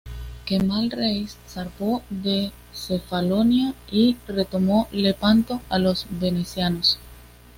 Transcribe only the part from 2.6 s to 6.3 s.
Cefalonia y retomó Lepanto a los